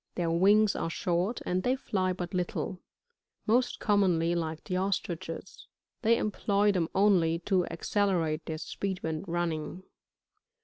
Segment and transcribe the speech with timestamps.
[0.15, 2.79] Their whigs are short, and they fly but little;
[3.45, 5.67] most commonly like the Ostriches*
[6.01, 9.83] they employ them only to accelerate their speed when running.